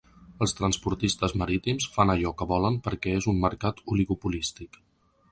Els 0.43 0.53
transportistes 0.59 1.35
marítims 1.41 1.85
fan 1.97 2.13
allò 2.13 2.31
que 2.39 2.47
volen 2.51 2.79
perquè 2.87 3.13
és 3.19 3.27
un 3.33 3.37
mercat 3.43 3.83
oligopolístic. 3.97 4.81